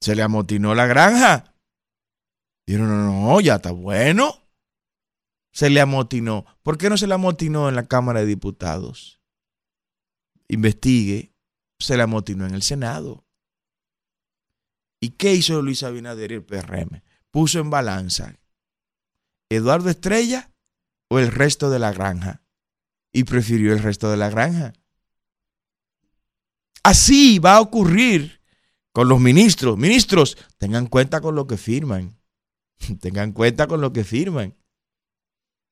[0.00, 1.52] Se le amotinó la granja.
[2.66, 4.39] Dijeron, no, no, ya está bueno.
[5.52, 6.44] Se le amotinó.
[6.62, 9.20] ¿Por qué no se le amotinó en la Cámara de Diputados?
[10.48, 11.34] Investigue.
[11.78, 13.24] Se le amotinó en el Senado.
[15.00, 17.02] ¿Y qué hizo Luis Abinader y el PRM?
[17.30, 18.38] Puso en balanza
[19.48, 20.52] Eduardo Estrella
[21.08, 22.42] o el resto de la granja.
[23.12, 24.72] Y prefirió el resto de la granja.
[26.84, 28.40] Así va a ocurrir
[28.92, 29.76] con los ministros.
[29.76, 32.16] Ministros, tengan cuenta con lo que firman.
[33.00, 34.54] tengan cuenta con lo que firman.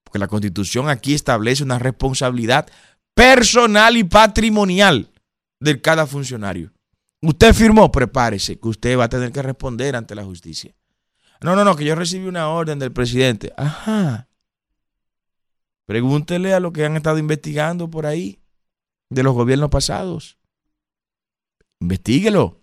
[0.08, 2.66] Porque la constitución aquí establece una responsabilidad
[3.12, 5.12] personal y patrimonial
[5.60, 6.72] de cada funcionario.
[7.20, 10.74] Usted firmó, prepárese, que usted va a tener que responder ante la justicia.
[11.42, 13.52] No, no, no, que yo recibí una orden del presidente.
[13.58, 14.30] Ajá.
[15.84, 18.40] Pregúntele a lo que han estado investigando por ahí
[19.10, 20.38] de los gobiernos pasados.
[21.80, 22.62] Investíguelo.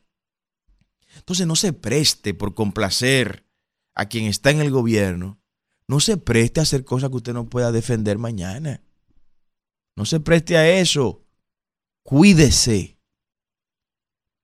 [1.15, 3.45] Entonces no se preste por complacer
[3.93, 5.39] a quien está en el gobierno.
[5.87, 8.81] No se preste a hacer cosas que usted no pueda defender mañana.
[9.95, 11.23] No se preste a eso.
[12.03, 12.99] Cuídese.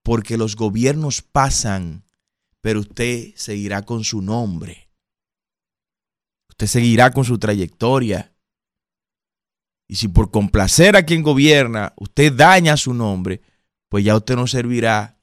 [0.04, 2.06] Porque los gobiernos pasan,
[2.62, 4.90] pero usted seguirá con su nombre.
[6.50, 8.34] Usted seguirá con su trayectoria.
[9.88, 13.42] Y si por complacer a quien gobierna usted daña su nombre,
[13.90, 15.20] pues ya usted no servirá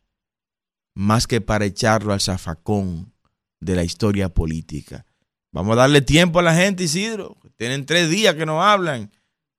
[0.94, 3.14] más que para echarlo al zafacón
[3.61, 5.07] de la historia política.
[5.50, 7.37] Vamos a darle tiempo a la gente, Isidro.
[7.56, 9.11] Tienen tres días que no hablan.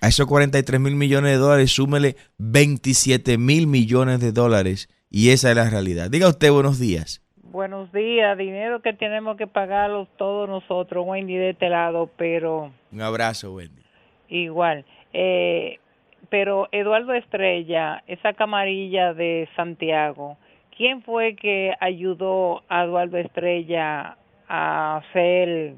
[0.02, 4.88] A esos 43 mil millones de dólares súmele 27 mil millones de dólares.
[5.10, 6.10] Y esa es la realidad.
[6.10, 7.22] Diga usted buenos días.
[7.42, 8.38] Buenos días.
[8.38, 12.72] Dinero que tenemos que pagarlo todos nosotros, Wendy, de este lado, pero...
[12.92, 13.82] Un abrazo, Wendy.
[14.28, 14.84] Igual.
[15.12, 15.80] Eh,
[16.28, 20.38] pero Eduardo Estrella, esa camarilla de Santiago,
[20.80, 24.16] ¿quién fue que ayudó a Eduardo Estrella
[24.48, 25.74] a ser,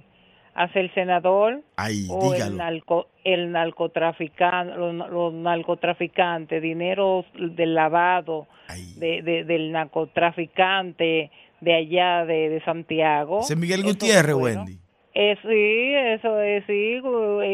[0.55, 1.61] a ser senador?
[2.09, 8.46] o el, narco, el narcotraficante, los, narcotraficantes, dinero del lavado
[8.94, 13.40] de, del narcotraficante de allá de, Santiago.
[13.40, 14.78] Ese Miguel Gutiérrez, Wendy.
[15.14, 17.00] Eh, sí, eso es, sí,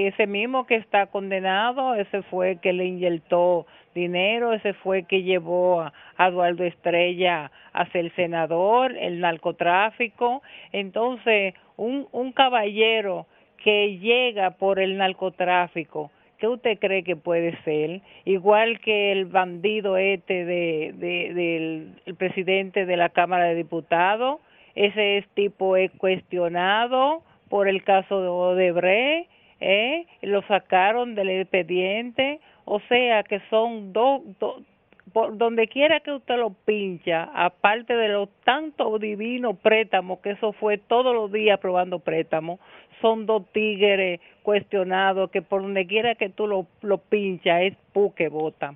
[0.07, 3.67] ese mismo que está condenado, ese fue que le inyectó
[3.99, 10.43] dinero, ese fue que llevó a, Eduardo Estrella a ser senador, el narcotráfico.
[10.73, 13.27] Entonces, un, un caballero
[13.63, 18.01] que llega por el narcotráfico, ¿Qué usted cree que puede ser?
[18.25, 24.41] Igual que el bandido este de, del el presidente de la Cámara de Diputados,
[24.77, 29.29] ese es tipo es cuestionado por el caso de Odebrecht,
[29.61, 30.07] ¿eh?
[30.23, 32.41] lo sacaron del expediente,
[32.71, 34.23] o sea que son dos,
[35.13, 40.53] por donde quiera que usted lo pincha, aparte de los tanto divino préstamos, que eso
[40.53, 42.61] fue todos los días probando préstamos,
[43.01, 48.13] son dos tigres cuestionados que por donde quiera que tú lo, lo pinchas es pu
[48.15, 48.75] que bota.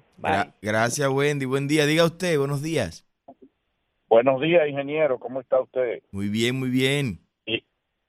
[0.63, 1.45] gracias, Wendy.
[1.45, 1.85] Buen día.
[1.85, 3.07] Diga usted, buenos días.
[4.09, 5.19] Buenos días, ingeniero.
[5.19, 6.03] ¿Cómo está usted?
[6.13, 7.22] Muy bien, muy bien.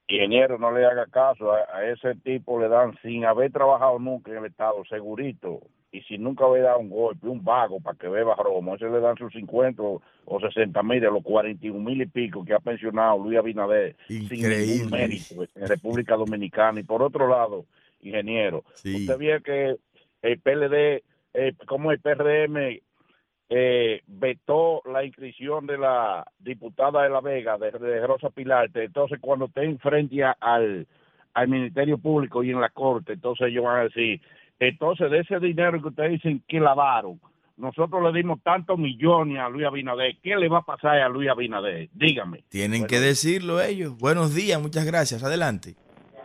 [0.08, 1.52] Ingeniero, no le haga caso.
[1.52, 5.62] A, ese tipo le dan, sin haber trabajado nunca en el Estado, segurito.
[5.92, 9.00] Y si nunca haber dado un golpe, un vago para que beba romo, ese le
[9.00, 10.02] dan sus 50 o,
[10.40, 14.66] 60 mil de los 41 mil y pico que ha pensionado Luis Abinader Increíble.
[14.66, 16.80] sin ningún mérito en República Dominicana.
[16.80, 17.66] Y por otro lado,
[18.02, 19.76] ingeniero, usted vio que
[20.24, 21.04] el PLD,
[21.36, 22.82] eh, como el PRM
[23.50, 27.72] eh, vetó la inscripción de la diputada de La Vega, de,
[28.08, 28.86] Rosa Pilarte.
[28.86, 30.88] Entonces, cuando esté frente al,
[31.34, 34.22] al Ministerio Público y en la Corte, entonces ellos van a decir,
[34.60, 37.20] entonces de ese dinero que ustedes dicen que lavaron,
[37.58, 40.18] nosotros le dimos tantos millones a Luis Abinader.
[40.24, 41.90] ¿Qué le va a pasar a Luis Abinader?
[41.94, 42.44] Dígame.
[42.50, 43.98] Tienen que decirlo ellos.
[43.98, 45.24] Buenos días, muchas gracias.
[45.24, 45.76] Adelante.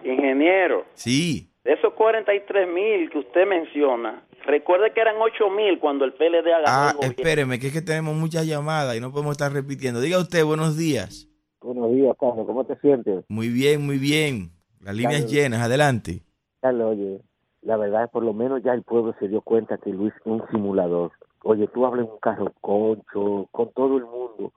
[0.05, 0.87] Ingeniero.
[0.95, 1.51] Sí.
[1.65, 6.53] De esos 43 mil que usted menciona, Recuerde que eran 8 mil cuando el PLD
[6.53, 10.01] agarró Ah, espéreme, que es que tenemos muchas llamadas y no podemos estar repitiendo.
[10.01, 11.29] Diga usted, buenos días.
[11.61, 12.47] Buenos días, Carlos.
[12.47, 13.25] ¿Cómo te sientes?
[13.29, 14.53] Muy bien, muy bien.
[14.81, 16.23] Las líneas llenas, adelante.
[16.61, 17.21] Carlos, oye,
[17.63, 20.27] la verdad, es por lo menos ya el pueblo se dio cuenta que Luis es
[20.27, 21.13] un simulador.
[21.43, 24.53] Oye, tú hablas en un carro concho, con todo el mundo,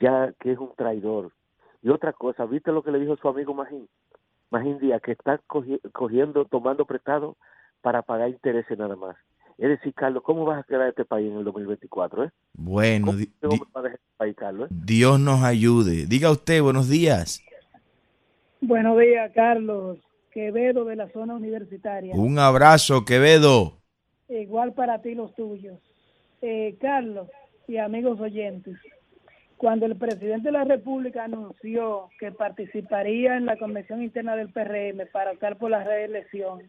[0.00, 1.32] ya que es un traidor.
[1.82, 3.88] Y otra cosa, ¿viste lo que le dijo su amigo Magín?
[4.50, 5.40] Magín Díaz, que está
[5.92, 7.36] cogiendo, tomando prestado
[7.82, 9.16] para pagar intereses nada más.
[9.58, 12.24] Es decir, Carlos, ¿cómo vas a quedar este país en el 2024?
[12.24, 12.30] Eh?
[12.54, 14.66] Bueno, este eh?
[14.70, 16.06] Dios nos ayude.
[16.06, 17.44] Diga usted, buenos días.
[18.60, 19.98] Buenos días, Carlos.
[20.32, 22.14] Quevedo de la zona universitaria.
[22.14, 23.74] Un abrazo, Quevedo.
[24.28, 25.78] Igual para ti los tuyos.
[26.40, 27.28] Eh, Carlos
[27.68, 28.76] y amigos oyentes,
[29.58, 35.06] cuando el presidente de la República anunció que participaría en la convención interna del PRM
[35.12, 36.62] para optar por la reelección,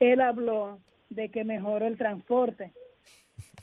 [0.00, 0.80] él habló
[1.10, 2.72] de que mejoró el transporte.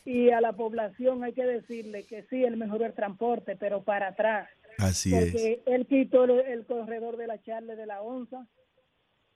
[0.06, 4.10] Y a la población hay que decirle que sí, él mejoró el transporte, pero para
[4.10, 4.50] atrás.
[4.78, 8.48] Así porque él quitó el, corredor de la Charle de la Onza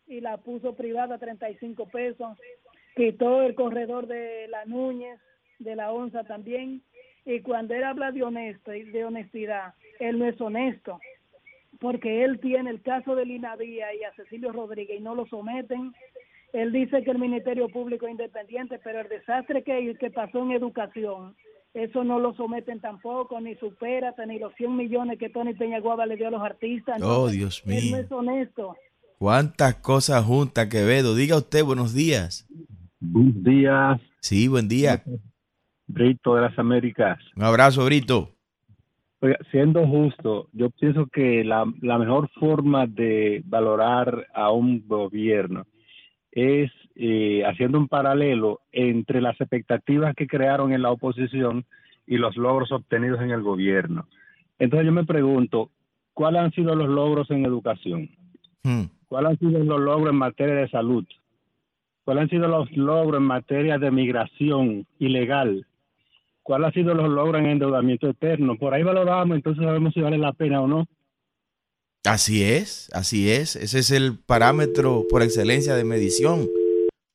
[0.08, 2.38] y la puso privada a 35 pesos.
[2.96, 5.20] Quitó el corredor de la Núñez,
[5.60, 6.82] de la Onza también.
[7.26, 11.00] Y cuando él habla de honesto y de honestidad, él no es honesto,
[11.80, 15.26] porque él tiene el caso de Lina Vía y a Cecilio Rodríguez y no lo
[15.28, 15.94] someten
[16.54, 20.52] él dice que el Ministerio Público es independiente, pero el desastre que, que pasó en
[20.52, 21.36] educación,
[21.74, 26.16] eso no lo someten tampoco, ni supera ni los 100 millones que Tony Peñaguaba le
[26.16, 27.02] dio a los artistas.
[27.02, 27.78] Oh, Dios mío.
[27.78, 28.76] Él no es honesto.
[29.18, 31.16] ¿Cuántas cosas juntas, Quevedo?
[31.16, 32.48] Diga usted, buenos días.
[33.02, 34.02] Buenos días.
[34.22, 35.04] Sí, buen día.
[35.88, 37.20] Brito de las Américas.
[37.36, 38.30] Un abrazo, Brito.
[39.52, 45.66] siendo justo, yo pienso que la, la mejor forma de valorar a un gobierno
[46.36, 51.66] es eh, haciendo un paralelo entre las expectativas que crearon en la oposición
[52.06, 54.08] y los logros obtenidos en el gobierno.
[54.60, 55.72] Entonces yo me pregunto,
[56.14, 58.10] ¿cuáles han sido los logros en educación?
[58.64, 58.84] Hmm.
[59.08, 61.06] ¿Cuáles han sido los logros en materia de salud?
[62.04, 65.66] ¿Cuáles han sido los logros en materia de migración ilegal?
[66.44, 68.58] ¿Cuáles han sido los logros en endeudamiento eterno?
[68.58, 70.86] Por ahí valoramos, entonces sabemos si vale la pena o no.
[72.06, 73.56] Así es, así es.
[73.56, 76.48] Ese es el parámetro por excelencia de medición.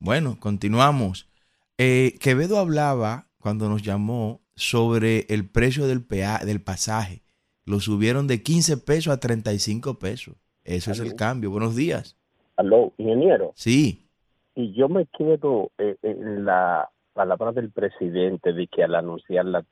[0.01, 1.30] Bueno, continuamos.
[1.78, 7.22] Eh, Quevedo hablaba cuando nos llamó sobre el precio del, del pasaje.
[7.64, 10.34] Lo subieron de 15 pesos a 35 pesos.
[10.64, 11.53] Eso es el cambio.
[11.53, 12.18] Buenos días.
[12.57, 13.53] Aló, ingeniero.
[13.55, 14.09] Sí.
[14.57, 19.64] Y yo me quedo eh, en la palabra del presidente de que al anunciar la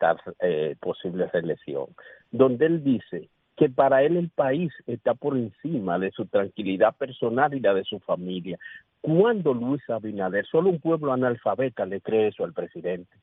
[0.42, 1.86] eh, posible reelección,
[2.30, 7.52] donde él dice que para él el país está por encima de su tranquilidad personal
[7.54, 8.58] y la de su familia.
[9.00, 13.16] ¿Cuándo Luis Abinader, solo un pueblo analfabeta le cree eso al presidente?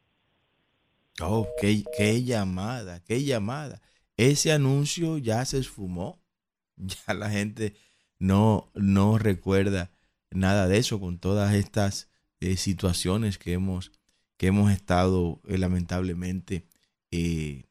[1.21, 3.81] Oh, qué, qué llamada, qué llamada.
[4.17, 6.19] Ese anuncio ya se esfumó.
[6.77, 7.73] Ya la gente
[8.19, 9.91] no, no recuerda
[10.29, 12.11] nada de eso con todas estas
[12.41, 13.93] eh, situaciones que hemos,
[14.35, 16.67] que hemos estado eh, lamentablemente
[17.11, 17.63] eh,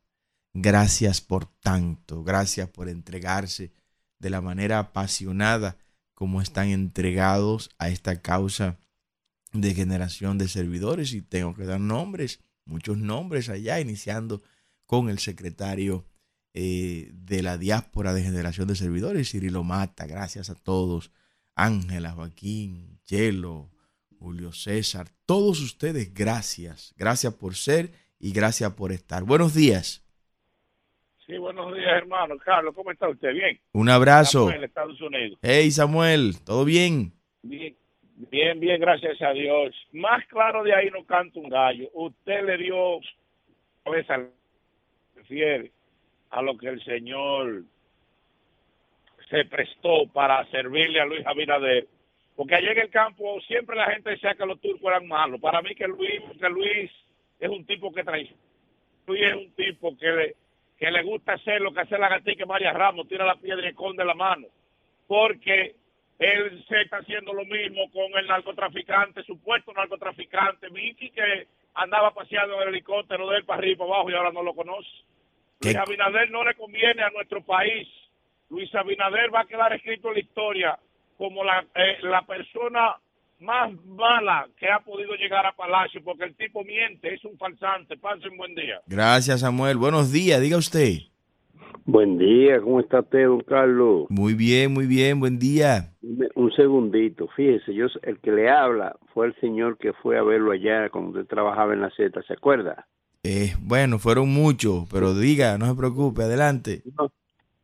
[0.55, 2.25] Gracias por tanto.
[2.25, 3.71] Gracias por entregarse
[4.19, 5.77] de la manera apasionada
[6.15, 8.77] como están entregados a esta causa
[9.61, 11.13] de generación de servidores.
[11.13, 14.43] Y tengo que dar nombres muchos nombres allá, iniciando
[14.87, 16.05] con el secretario
[16.55, 21.11] eh, de la diáspora de generación de servidores, Cirilo Mata, gracias a todos,
[21.55, 23.71] Ángela, Joaquín, Chelo,
[24.19, 29.25] Julio César, todos ustedes, gracias, gracias por ser y gracias por estar.
[29.25, 30.05] Buenos días.
[31.27, 32.37] Sí, buenos días, hermano.
[32.39, 33.33] Carlos, ¿cómo está usted?
[33.33, 33.61] Bien.
[33.73, 34.47] Un abrazo.
[34.47, 35.39] Samuel, Estados Unidos.
[35.43, 37.13] Hey, Samuel, ¿todo bien?
[37.43, 37.77] Bien.
[38.19, 39.73] Bien, bien, gracias a Dios.
[39.93, 41.89] Más claro de ahí no canta un gallo.
[41.93, 42.99] Usted le dio
[43.95, 44.27] esa
[45.15, 45.71] refiere
[46.31, 47.63] a lo que el Señor
[49.31, 51.87] se prestó para servirle a Luis Abinader.
[52.35, 55.41] Porque allá en el campo siempre la gente decía que los turcos eran malos.
[55.41, 56.91] Para mí que Luis, Luis
[57.39, 58.35] es un tipo que trae.
[59.07, 60.37] Luis es un tipo que le,
[60.77, 63.71] que le gusta hacer lo que hace la gatica María Ramos, tira la piedra y
[63.71, 64.49] esconde la mano.
[65.07, 65.77] Porque
[66.19, 72.57] él se está haciendo lo mismo con el narcotraficante, supuesto narcotraficante, Vicky, que andaba paseando
[72.57, 74.89] en el helicóptero de él para arriba y para abajo y ahora no lo conoce.
[75.61, 77.87] Luis Abinader no le conviene a nuestro país.
[78.51, 80.79] Luis Abinader va a quedar escrito en la historia
[81.17, 82.97] como la, eh, la persona
[83.41, 87.97] más mala que ha podido llegar a Palacio, porque el tipo miente, es un falsante.
[87.97, 88.81] Pase un buen día.
[88.87, 89.77] Gracias, Samuel.
[89.77, 91.08] Buenos días, diga usted.
[91.85, 94.07] Buen día, ¿cómo está usted, don Carlos?
[94.11, 95.95] Muy bien, muy bien, buen día.
[96.35, 100.53] Un segundito, fíjese, yo el que le habla fue el señor que fue a verlo
[100.53, 102.87] allá cuando usted trabajaba en la Z, ¿se acuerda?
[103.23, 106.83] Eh, bueno, fueron muchos, pero diga, no se preocupe, adelante.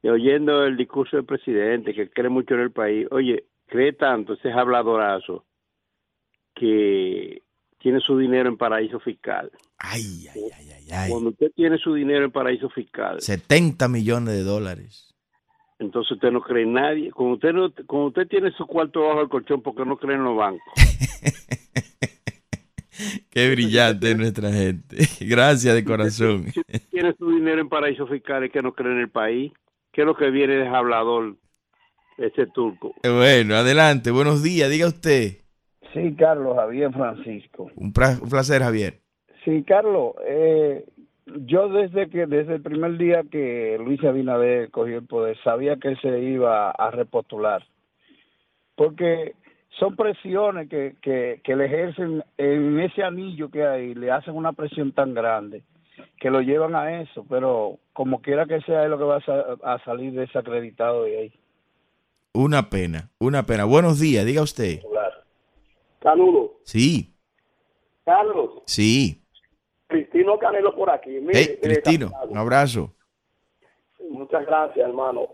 [0.02, 4.34] y oyendo el discurso del presidente, que cree mucho en el país, oye, cree tanto
[4.34, 5.44] ese habladorazo
[6.54, 7.42] que
[7.84, 9.50] tiene su dinero en paraíso fiscal.
[9.76, 11.10] Ay, ay, ay, ay, ay.
[11.10, 13.20] Cuando usted tiene su dinero en paraíso fiscal.
[13.20, 15.14] 70 millones de dólares.
[15.78, 17.12] Entonces usted no cree en nadie.
[17.12, 20.24] Cuando usted, no, cuando usted tiene su cuarto bajo el colchón, porque no cree en
[20.24, 20.62] los bancos?
[23.30, 25.06] Qué brillante nuestra gente.
[25.20, 26.50] Gracias de corazón.
[26.52, 29.52] Si usted tiene su dinero en paraíso fiscal, es que no cree en el país.
[29.92, 31.36] ¿Qué es lo que viene de hablador
[32.16, 32.94] ese turco?
[33.02, 34.10] Bueno, adelante.
[34.10, 34.70] Buenos días.
[34.70, 35.43] Diga usted.
[35.94, 37.70] Sí, Carlos, Javier Francisco.
[37.76, 38.98] Un, placer, Javier.
[39.44, 40.84] Sí, Carlos, eh,
[41.46, 45.94] yo desde que desde el primer día que Luis Abinader cogió el poder sabía que
[45.96, 47.64] se iba a repostular,
[48.74, 49.34] porque
[49.78, 54.92] son presiones que, que, le ejercen en ese anillo que hay, le hacen una presión
[54.92, 55.62] tan grande
[56.18, 59.74] que lo llevan a eso, pero como quiera que sea es lo que va a,
[59.74, 61.32] a salir desacreditado de ahí.
[62.32, 63.64] Una pena, una pena.
[63.64, 64.80] Buenos días, diga usted.
[66.04, 66.50] Saludos.
[66.64, 67.16] Sí.
[68.04, 68.62] Carlos.
[68.66, 69.24] Sí.
[69.86, 71.08] Cristino Canelo por aquí.
[71.08, 72.92] Mire, Cristino, un abrazo.
[74.10, 75.28] Muchas gracias, hermano.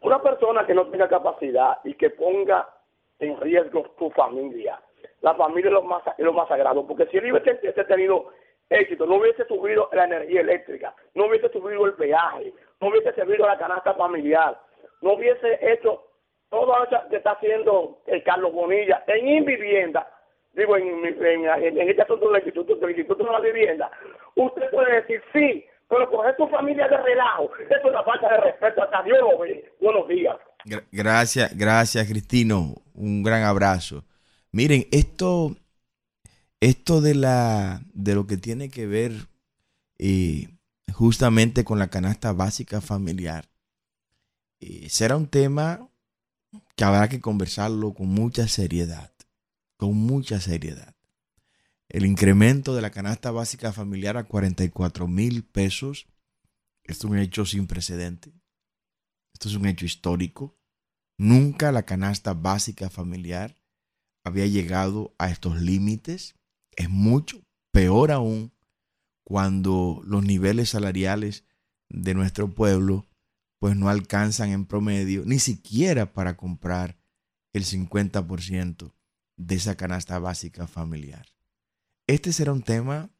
[0.00, 2.68] Una persona que no tenga capacidad y que ponga
[3.20, 4.82] en riesgo tu familia.
[5.20, 8.30] La familia es lo más, es lo más sagrado, porque si él hubiese tenido
[8.68, 13.46] éxito, no hubiese subido la energía eléctrica, no hubiese subido el peaje, no hubiese servido
[13.46, 14.60] la canasta familiar,
[15.02, 16.07] no hubiese hecho
[16.50, 20.06] todo lo que está haciendo el Carlos Bonilla en Invivienda,
[20.54, 23.90] digo, en, en, este asunto del instituto, del instituto de la vivienda,
[24.34, 28.36] usted puede decir sí, pero coger tu familia de relajo, eso es una falta de
[28.38, 29.38] respeto, hasta Dios lo.
[29.80, 30.36] Buenos días.
[30.90, 34.04] Gracias, gracias Cristino, un gran abrazo.
[34.50, 35.54] Miren, esto,
[36.60, 39.12] esto de la, de lo que tiene que ver
[39.98, 40.48] eh,
[40.92, 43.44] justamente con la canasta básica familiar,
[44.60, 45.88] eh, será un tema
[46.78, 49.12] que habrá que conversarlo con mucha seriedad,
[49.76, 50.94] con mucha seriedad.
[51.88, 56.06] El incremento de la canasta básica familiar a 44 mil pesos,
[56.84, 58.32] es un hecho sin precedente,
[59.34, 60.56] esto es un hecho histórico.
[61.18, 63.56] Nunca la canasta básica familiar
[64.22, 66.36] había llegado a estos límites.
[66.76, 68.52] Es mucho peor aún
[69.24, 71.44] cuando los niveles salariales
[71.88, 73.07] de nuestro pueblo
[73.58, 76.98] pues no alcanzan en promedio ni siquiera para comprar
[77.52, 78.94] el 50%
[79.36, 81.26] de esa canasta básica familiar.
[82.06, 83.10] Este será un tema,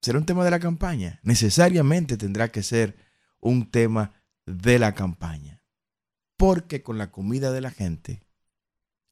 [0.00, 1.20] será un tema de la campaña.
[1.22, 2.96] Necesariamente tendrá que ser
[3.40, 4.12] un tema
[4.46, 5.64] de la campaña.
[6.36, 8.26] Porque con la comida de la gente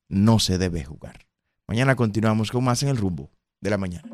[0.09, 1.29] no se debe jugar.
[1.69, 3.31] Mañana continuamos con más en el rumbo
[3.61, 4.11] de la mañana.